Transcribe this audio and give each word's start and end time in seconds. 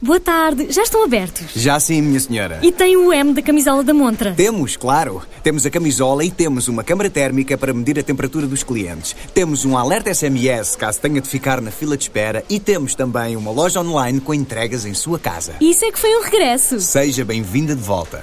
Boa 0.00 0.20
tarde, 0.20 0.70
já 0.70 0.84
estão 0.84 1.02
abertos? 1.02 1.46
Já 1.56 1.80
sim, 1.80 2.00
minha 2.00 2.20
senhora. 2.20 2.60
E 2.62 2.70
tem 2.70 2.96
o 2.96 3.12
M 3.12 3.34
da 3.34 3.42
camisola 3.42 3.82
da 3.82 3.92
montra? 3.92 4.32
Temos, 4.32 4.76
claro. 4.76 5.22
Temos 5.42 5.66
a 5.66 5.70
camisola 5.70 6.24
e 6.24 6.30
temos 6.30 6.68
uma 6.68 6.84
câmara 6.84 7.10
térmica 7.10 7.58
para 7.58 7.74
medir 7.74 7.98
a 7.98 8.02
temperatura 8.04 8.46
dos 8.46 8.62
clientes. 8.62 9.16
Temos 9.34 9.64
um 9.64 9.76
alerta 9.76 10.14
SMS 10.14 10.76
caso 10.76 11.00
tenha 11.00 11.20
de 11.20 11.28
ficar 11.28 11.60
na 11.60 11.72
fila 11.72 11.96
de 11.96 12.04
espera 12.04 12.44
e 12.48 12.60
temos 12.60 12.94
também 12.94 13.34
uma 13.34 13.50
loja 13.50 13.80
online 13.80 14.20
com 14.20 14.32
entregas 14.32 14.86
em 14.86 14.94
sua 14.94 15.18
casa. 15.18 15.56
Isso 15.60 15.84
é 15.84 15.90
que 15.90 15.98
foi 15.98 16.16
um 16.16 16.22
regresso. 16.22 16.78
Seja 16.78 17.24
bem-vinda 17.24 17.74
de 17.74 17.82
volta. 17.82 18.22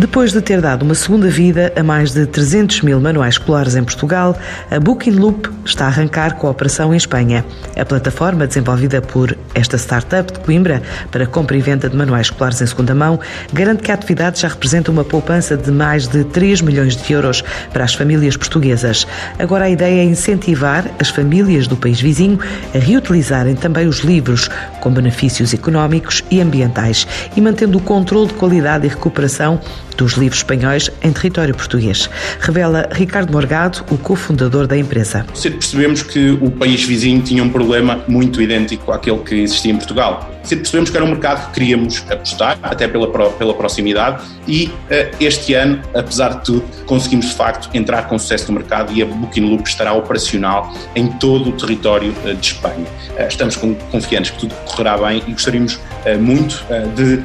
Depois 0.00 0.32
de 0.32 0.40
ter 0.40 0.62
dado 0.62 0.82
uma 0.82 0.94
segunda 0.94 1.28
vida 1.28 1.70
a 1.76 1.82
mais 1.82 2.12
de 2.12 2.24
300 2.24 2.80
mil 2.80 2.98
manuais 2.98 3.34
escolares 3.34 3.76
em 3.76 3.84
Portugal, 3.84 4.34
a 4.70 4.80
Booking 4.80 5.10
Loop 5.10 5.46
está 5.62 5.84
a 5.84 5.88
arrancar 5.88 6.36
com 6.36 6.46
a 6.46 6.50
operação 6.50 6.94
em 6.94 6.96
Espanha. 6.96 7.44
A 7.76 7.84
plataforma 7.84 8.46
desenvolvida 8.46 9.02
por 9.02 9.36
esta 9.54 9.76
startup 9.76 10.32
de 10.32 10.40
Coimbra 10.40 10.80
para 11.10 11.26
compra 11.26 11.54
e 11.54 11.60
venda 11.60 11.86
de 11.86 11.94
manuais 11.94 12.28
escolares 12.28 12.62
em 12.62 12.66
segunda 12.66 12.94
mão 12.94 13.20
garante 13.52 13.82
que 13.82 13.90
a 13.90 13.94
atividade 13.94 14.40
já 14.40 14.48
representa 14.48 14.90
uma 14.90 15.04
poupança 15.04 15.54
de 15.54 15.70
mais 15.70 16.08
de 16.08 16.24
3 16.24 16.62
milhões 16.62 16.96
de 16.96 17.12
euros 17.12 17.44
para 17.70 17.84
as 17.84 17.92
famílias 17.92 18.38
portuguesas. 18.38 19.06
Agora 19.38 19.66
a 19.66 19.70
ideia 19.70 20.00
é 20.00 20.04
incentivar 20.04 20.90
as 20.98 21.10
famílias 21.10 21.66
do 21.66 21.76
país 21.76 22.00
vizinho 22.00 22.38
a 22.74 22.78
reutilizarem 22.78 23.54
também 23.54 23.86
os 23.86 23.98
livros, 23.98 24.48
com 24.80 24.90
benefícios 24.90 25.52
económicos 25.52 26.24
e 26.30 26.40
ambientais, 26.40 27.06
e 27.36 27.40
mantendo 27.42 27.76
o 27.76 27.82
controle 27.82 28.28
de 28.28 28.34
qualidade 28.34 28.86
e 28.86 28.88
recuperação 28.88 29.60
dos 29.96 30.14
livros 30.14 30.40
espanhóis 30.40 30.90
em 31.02 31.12
território 31.12 31.54
português. 31.54 32.08
Revela 32.40 32.88
Ricardo 32.92 33.32
Morgado, 33.32 33.84
o 33.90 33.98
cofundador 33.98 34.66
da 34.66 34.76
empresa. 34.76 35.26
Percebemos 35.42 36.02
que 36.02 36.30
o 36.40 36.50
país 36.50 36.82
vizinho 36.84 37.22
tinha 37.22 37.42
um 37.42 37.50
problema 37.50 38.00
muito 38.08 38.40
idêntico 38.40 38.92
àquele 38.92 39.18
que 39.18 39.34
existia 39.34 39.72
em 39.72 39.76
Portugal. 39.76 40.30
Cedo 40.42 40.60
percebemos 40.60 40.90
que 40.90 40.96
era 40.96 41.04
um 41.04 41.08
mercado 41.08 41.46
que 41.48 41.60
queríamos 41.60 42.04
apostar, 42.10 42.58
até 42.62 42.88
pela, 42.88 43.08
pela 43.30 43.54
proximidade, 43.54 44.22
e 44.46 44.66
uh, 44.66 45.16
este 45.20 45.54
ano, 45.54 45.80
apesar 45.94 46.38
de 46.38 46.44
tudo, 46.44 46.64
conseguimos 46.86 47.26
de 47.26 47.34
facto 47.34 47.68
entrar 47.74 48.08
com 48.08 48.18
sucesso 48.18 48.50
no 48.50 48.58
mercado 48.58 48.92
e 48.92 49.02
a 49.02 49.06
Booking 49.06 49.48
Loop 49.50 49.68
estará 49.68 49.92
operacional 49.92 50.72
em 50.94 51.08
todo 51.08 51.50
o 51.50 51.52
território 51.52 52.14
uh, 52.24 52.34
de 52.34 52.46
Espanha. 52.46 52.86
Uh, 53.18 53.28
estamos 53.28 53.56
confiantes 53.56 54.30
que 54.30 54.38
tudo 54.40 54.54
correrá 54.64 54.96
bem 54.96 55.22
e 55.26 55.32
gostaríamos 55.32 55.78
muito 56.18 56.64
de 56.94 57.22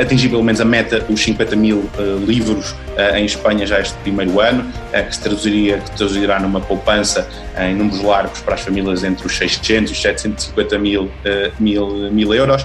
atingir 0.00 0.28
pelo 0.28 0.42
menos 0.42 0.60
a 0.60 0.64
meta 0.64 1.00
dos 1.00 1.22
50 1.22 1.56
mil 1.56 1.88
livros 2.26 2.74
em 3.16 3.24
Espanha 3.24 3.66
já 3.66 3.80
este 3.80 3.96
primeiro 3.98 4.40
ano, 4.40 4.70
que 4.92 5.14
se 5.14 5.20
traduziria, 5.20 5.78
que 5.78 5.90
traduzirá 5.92 6.40
numa 6.40 6.60
poupança 6.60 7.28
em 7.58 7.74
números 7.74 8.02
largos 8.02 8.40
para 8.40 8.54
as 8.54 8.60
famílias 8.60 9.04
entre 9.04 9.26
os 9.26 9.36
600 9.36 9.90
e 9.90 9.94
os 9.94 10.02
750 10.02 10.78
mil, 10.78 11.10
mil, 11.58 12.10
mil 12.10 12.34
euros. 12.34 12.64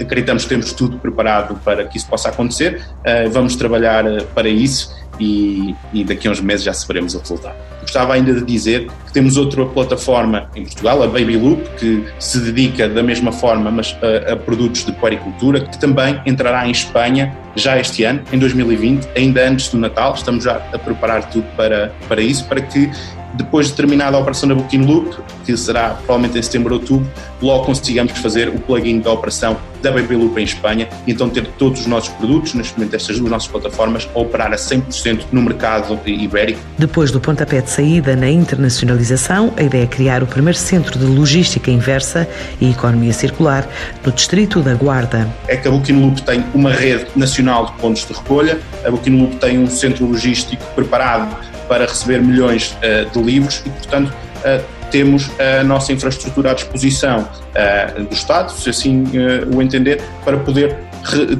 acreditamos 0.00 0.44
que 0.44 0.48
temos 0.48 0.72
tudo 0.72 0.98
preparado 0.98 1.60
para 1.64 1.84
que 1.84 1.96
isso 1.96 2.08
possa 2.08 2.28
acontecer. 2.28 2.82
vamos 3.30 3.56
trabalhar 3.56 4.04
para 4.34 4.48
isso 4.48 4.99
e, 5.20 5.74
e 5.92 6.02
daqui 6.02 6.26
a 6.26 6.30
uns 6.30 6.40
meses 6.40 6.64
já 6.64 6.72
saberemos 6.72 7.14
o 7.14 7.18
resultado. 7.18 7.54
Gostava 7.82 8.14
ainda 8.14 8.32
de 8.32 8.44
dizer 8.44 8.88
que 9.06 9.12
temos 9.12 9.36
outra 9.36 9.64
plataforma 9.66 10.48
em 10.54 10.64
Portugal, 10.64 11.02
a 11.02 11.06
Baby 11.06 11.36
Loop, 11.36 11.62
que 11.78 12.04
se 12.18 12.38
dedica 12.40 12.88
da 12.88 13.02
mesma 13.02 13.32
forma 13.32 13.70
mas 13.70 13.96
a, 14.02 14.32
a 14.32 14.36
produtos 14.36 14.84
de 14.84 14.92
puericultura, 14.92 15.60
que 15.60 15.78
também 15.78 16.20
entrará 16.24 16.66
em 16.66 16.70
Espanha 16.70 17.36
já 17.54 17.78
este 17.78 18.04
ano, 18.04 18.22
em 18.32 18.38
2020, 18.38 19.08
ainda 19.16 19.46
antes 19.48 19.68
do 19.68 19.78
Natal. 19.78 20.14
Estamos 20.14 20.44
já 20.44 20.56
a 20.72 20.78
preparar 20.78 21.28
tudo 21.30 21.46
para, 21.56 21.92
para 22.08 22.22
isso, 22.22 22.44
para 22.46 22.60
que 22.60 22.90
depois 23.34 23.68
de 23.68 23.74
terminada 23.74 24.16
a 24.16 24.20
operação 24.20 24.48
da 24.48 24.54
Booking 24.54 24.84
Loop, 24.84 25.16
que 25.44 25.56
será 25.56 25.90
provavelmente 25.90 26.38
em 26.38 26.42
setembro 26.42 26.74
ou 26.74 26.80
outubro, 26.80 27.10
logo 27.40 27.64
consigamos 27.64 28.12
fazer 28.18 28.48
o 28.48 28.58
plugin 28.58 29.00
da 29.00 29.12
operação 29.12 29.56
da 29.82 29.90
Baby 29.90 30.14
Loop 30.14 30.38
em 30.38 30.44
Espanha 30.44 30.88
e 31.06 31.12
então 31.12 31.28
ter 31.28 31.46
todos 31.58 31.80
os 31.80 31.86
nossos 31.86 32.10
produtos, 32.10 32.54
neste 32.54 32.78
momento 32.78 32.94
estas 32.94 33.18
duas 33.18 33.30
nossas 33.30 33.48
plataformas, 33.48 34.08
a 34.14 34.18
operar 34.18 34.52
a 34.52 34.56
100% 34.56 35.24
no 35.32 35.42
mercado 35.42 35.98
ibérico. 36.06 36.60
Depois 36.78 37.10
do 37.10 37.20
pontapé 37.20 37.60
de 37.60 37.70
saída 37.70 38.14
na 38.14 38.28
internacionalização, 38.28 39.52
a 39.56 39.62
ideia 39.62 39.84
é 39.84 39.86
criar 39.86 40.22
o 40.22 40.26
primeiro 40.26 40.58
centro 40.58 40.98
de 40.98 41.06
logística 41.06 41.70
inversa 41.70 42.28
e 42.60 42.70
economia 42.70 43.12
circular 43.12 43.66
no 44.04 44.12
distrito 44.12 44.60
da 44.60 44.74
Guarda. 44.74 45.28
É 45.48 45.56
que 45.56 45.66
a 45.66 45.70
Booking 45.70 46.00
Loop 46.00 46.22
tem 46.22 46.44
uma 46.54 46.70
rede 46.70 47.06
nacional 47.16 47.66
de 47.66 47.72
pontos 47.72 48.06
de 48.06 48.12
recolha, 48.12 48.60
a 48.84 48.90
Booking 48.90 49.18
Loop 49.18 49.36
tem 49.36 49.58
um 49.58 49.66
centro 49.66 50.06
logístico 50.06 50.62
preparado 50.74 51.49
para 51.70 51.86
receber 51.86 52.20
milhões 52.20 52.76
uh, 52.78 53.08
de 53.08 53.22
livros 53.24 53.62
e, 53.64 53.70
portanto, 53.70 54.08
uh, 54.08 54.80
temos 54.90 55.30
a 55.38 55.62
nossa 55.62 55.92
infraestrutura 55.92 56.50
à 56.50 56.54
disposição 56.54 57.20
uh, 57.20 58.02
do 58.02 58.12
Estado, 58.12 58.50
se 58.50 58.68
assim 58.68 59.04
o 59.54 59.62
entender, 59.62 60.02
para 60.24 60.36
poder 60.38 60.76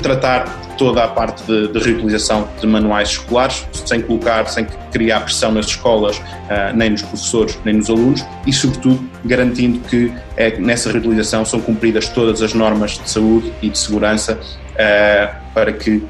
tratar 0.00 0.44
toda 0.78 1.02
a 1.02 1.08
parte 1.08 1.42
de, 1.42 1.66
de, 1.66 1.78
reutilização 1.80 2.48
de 2.60 2.66
manuais 2.66 3.10
escolares, 3.10 3.66
sem 3.84 4.00
colocar, 4.00 4.46
sem 4.46 4.66
criar 4.92 5.20
pressão 5.22 5.50
nas 5.50 5.66
escolas, 5.66 6.18
uh, 6.18 6.74
nem 6.76 6.90
nos 6.90 7.02
professores, 7.02 7.58
nem 7.64 7.74
nos 7.74 7.90
alunos, 7.90 8.24
e, 8.46 8.52
sobretudo, 8.52 9.04
garantindo 9.24 9.80
que 9.80 10.12
é, 10.36 10.56
nessa 10.58 10.92
reutilização 10.92 11.44
são 11.44 11.60
cumpridas 11.60 12.08
todas 12.08 12.40
as 12.40 12.54
normas 12.54 12.92
de 12.92 13.10
saúde 13.10 13.52
e 13.60 13.68
de 13.68 13.76
segurança 13.76 14.38
uh, 14.38 15.52
para 15.52 15.72
que 15.72 16.02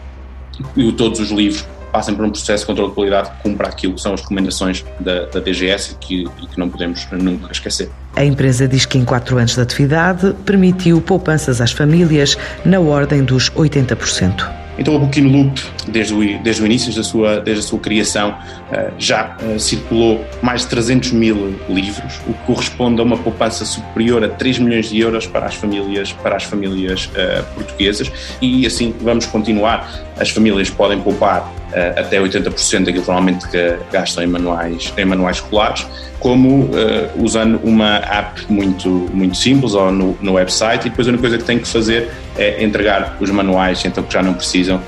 todos 0.97 1.21
os 1.21 1.31
livros 1.31 1.65
passem 1.93 2.15
por 2.15 2.25
um 2.25 2.31
processo 2.31 2.63
de 2.63 2.67
controle 2.67 2.91
de 2.91 2.95
qualidade 2.95 3.31
que 3.31 3.43
cumpra 3.43 3.69
aquilo 3.69 3.95
que 3.95 4.01
são 4.01 4.15
as 4.15 4.21
recomendações 4.21 4.85
da, 4.99 5.27
da 5.27 5.41
DGS 5.41 5.93
e 5.93 5.95
que, 5.97 6.29
e 6.43 6.47
que 6.47 6.59
não 6.59 6.69
podemos 6.69 7.07
nunca 7.13 7.51
esquecer. 7.53 7.91
A 8.17 8.25
empresa 8.25 8.67
diz 8.67 8.87
que 8.87 8.99
em 8.99 9.05
quatro 9.05 9.39
anos 9.39 9.55
de 9.55 9.61
atividade 9.61 10.35
permitiu 10.45 11.01
poupanças 11.01 11.61
às 11.61 11.73
famílias 11.73 12.37
na 12.65 12.81
ordem 12.81 13.23
dos 13.23 13.51
80%. 13.51 14.61
Então 14.81 14.97
a 14.97 14.99
Booking 14.99 15.29
Loop, 15.29 15.61
desde 15.89 16.15
o, 16.15 16.43
desde 16.43 16.63
o 16.63 16.67
início 16.67 16.95
da 16.95 17.03
sua, 17.03 17.39
desde 17.39 17.63
a 17.63 17.67
sua 17.69 17.79
criação, 17.79 18.35
eh, 18.73 18.91
já 18.99 19.37
eh, 19.43 19.59
circulou 19.59 20.25
mais 20.41 20.63
de 20.63 20.69
300 20.69 21.13
mil 21.13 21.55
livros, 21.69 22.19
o 22.27 22.33
que 22.33 22.47
corresponde 22.47 22.99
a 22.99 23.05
uma 23.05 23.19
poupança 23.19 23.67
superior 23.67 24.25
a 24.25 24.29
3 24.29 24.59
milhões 24.59 24.89
de 24.89 24.99
euros 24.99 25.27
para 25.27 25.45
as 25.45 25.55
famílias, 25.55 26.13
para 26.13 26.37
as 26.37 26.45
famílias 26.45 27.07
uh, 27.07 27.45
portuguesas 27.55 28.11
e 28.41 28.67
assim 28.67 28.95
vamos 29.03 29.27
continuar. 29.27 30.10
As 30.21 30.31
famílias 30.31 30.71
podem 30.71 31.01
poupar 31.01 31.41
uh, 31.41 32.01
até 32.01 32.21
80% 32.21 32.85
daquilo 32.85 33.03
que 33.03 33.09
normalmente 33.09 33.47
gastam 33.91 34.23
em 34.23 34.27
manuais, 34.27 34.93
em 34.97 35.05
manuais 35.05 35.37
escolares 35.37 35.87
como 36.21 36.65
uh, 36.65 36.71
usando 37.17 37.59
uma 37.65 37.97
app 37.97 38.45
muito, 38.49 38.89
muito 38.89 39.37
simples 39.37 39.75
ou 39.75 39.91
no, 39.91 40.17
no 40.21 40.35
website. 40.35 40.87
E 40.87 40.91
depois 40.91 41.09
a 41.09 41.11
única 41.11 41.23
coisa 41.23 41.39
que 41.39 41.45
tem 41.45 41.59
que 41.59 41.67
fazer 41.67 42.11
é 42.37 42.63
entregar 42.63 43.17
os 43.19 43.31
manuais, 43.31 43.83
então 43.85 44.05
que 44.05 44.13
já 44.13 44.23
não 44.23 44.35
precisam, 44.35 44.81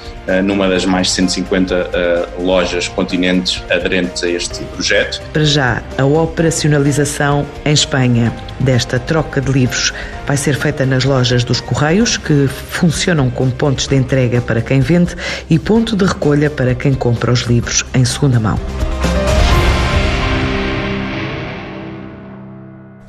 numa 0.44 0.68
das 0.68 0.84
mais 0.84 1.08
de 1.08 1.14
150 1.14 1.74
uh, 1.74 2.42
lojas 2.42 2.88
continentes 2.88 3.62
aderentes 3.70 4.22
a 4.22 4.28
este 4.28 4.62
projeto. 4.64 5.20
Para 5.32 5.44
já, 5.44 5.82
a 5.98 6.04
operacionalização 6.04 7.46
em 7.64 7.72
Espanha 7.72 8.32
desta 8.60 8.98
troca 8.98 9.40
de 9.40 9.50
livros 9.50 9.92
vai 10.26 10.36
ser 10.36 10.54
feita 10.54 10.86
nas 10.86 11.04
lojas 11.04 11.44
dos 11.44 11.60
Correios, 11.60 12.16
que 12.16 12.46
funcionam 12.48 13.30
como 13.30 13.50
pontos 13.50 13.86
de 13.86 13.96
entrega 13.96 14.40
para 14.40 14.60
quem 14.60 14.80
vende 14.80 15.16
e 15.50 15.58
ponto 15.58 15.96
de 15.96 16.04
recolha 16.04 16.48
para 16.48 16.74
quem 16.74 16.94
compra 16.94 17.32
os 17.32 17.40
livros 17.42 17.84
em 17.94 18.04
segunda 18.04 18.38
mão. 18.38 18.58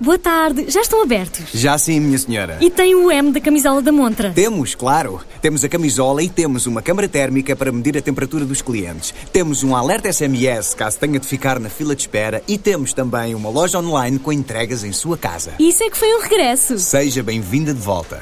Boa 0.04 0.20
tarde, 0.20 0.66
já 0.68 0.82
estão 0.82 1.02
abertos? 1.02 1.46
Já 1.54 1.78
sim, 1.78 1.98
minha 2.02 2.18
senhora. 2.18 2.58
E 2.60 2.70
tem 2.70 2.94
o 2.94 3.10
M 3.10 3.32
da 3.32 3.40
camisola 3.40 3.82
da 3.82 3.90
montra? 3.90 4.34
Temos, 4.34 4.76
claro. 4.76 5.22
Temos 5.42 5.64
a 5.64 5.70
camisola 5.70 6.22
e 6.22 6.28
temos 6.28 6.68
uma 6.68 6.82
câmara 6.82 7.08
térmica 7.08 7.56
para 7.56 7.72
medir 7.72 7.98
a 7.98 8.02
temperatura 8.02 8.44
dos 8.44 8.62
clientes. 8.62 9.14
Temos 9.32 9.64
um 9.64 9.74
alerta 9.74 10.12
SMS 10.12 10.74
caso 10.74 11.00
tenha 11.00 11.18
de 11.18 11.26
ficar 11.26 11.58
na 11.58 11.70
fila 11.70 11.96
de 11.96 12.02
espera 12.02 12.44
e 12.50 12.58
temos 12.58 12.92
também 12.92 13.34
uma 13.34 13.50
loja 13.50 13.80
online 13.80 14.20
com 14.20 14.34
entregas 14.34 14.84
em 14.84 14.92
sua 14.92 15.18
casa. 15.18 15.54
Isso 15.58 15.82
é 15.82 15.90
que 15.90 15.98
foi 15.98 16.14
um 16.14 16.20
regresso. 16.20 16.78
Seja 16.80 17.24
bem-vinda 17.24 17.74
de 17.74 17.80
volta. 17.80 18.22